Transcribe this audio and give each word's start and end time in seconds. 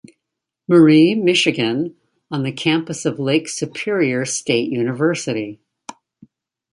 Marie, 0.67 1.13
Michigan 1.13 1.95
on 2.31 2.41
the 2.41 2.51
campus 2.51 3.05
of 3.05 3.19
Lake 3.19 3.47
Superior 3.47 4.25
State 4.25 4.71
University. 4.71 5.59